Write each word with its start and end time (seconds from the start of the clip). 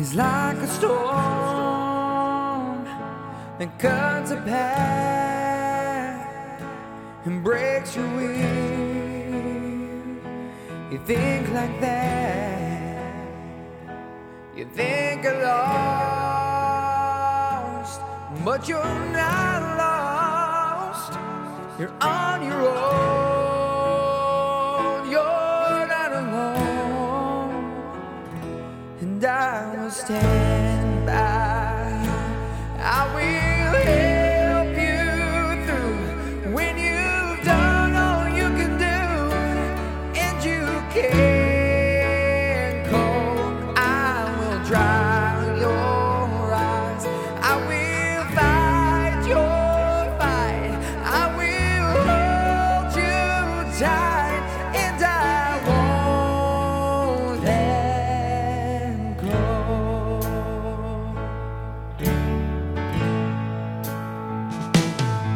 is 0.00 0.14
like 0.14 0.56
a 0.56 0.66
storm 0.66 1.74
that 3.58 3.78
cuts 3.78 4.30
a 4.30 4.36
path 4.36 6.26
and 7.26 7.44
breaks 7.44 7.94
your 7.96 8.08
wing. 8.16 9.60
You 10.90 10.98
think 11.04 11.50
like 11.50 11.80
that, 11.82 13.14
you 14.56 14.64
think 14.74 15.22
you're 15.24 15.42
lost, 15.42 16.40
but 18.42 18.66
you're 18.66 19.00
not 19.12 19.76
lost, 19.84 21.12
you're 21.78 21.92
on 22.00 22.42
your 22.42 22.62
own. 22.68 23.09
and 29.00 29.24
I 29.24 29.74
will 29.76 29.90
stand 29.90 31.06
by. 31.06 31.12
I 32.78 33.14
will. 33.14 33.49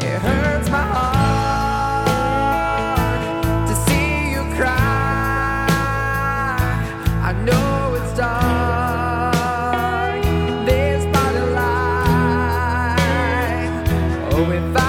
It 0.00 0.20
hurts 0.22 0.70
my 0.70 0.82
heart 0.94 2.08
to 3.68 3.74
see 3.86 4.30
you 4.32 4.42
cry. 4.54 5.66
I 7.22 7.32
know 7.44 7.94
it's 7.94 8.12
dark, 8.16 10.22
this 10.66 11.04
part 11.14 11.34
of 11.34 11.48
life. 11.50 12.90
Oh, 14.34 14.50
if 14.52 14.76
I 14.76 14.87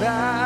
back. 0.00 0.43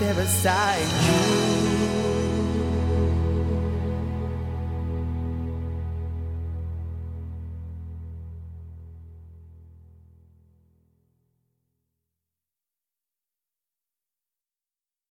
There 0.00 0.12
beside 0.12 0.80
you. 1.06 1.43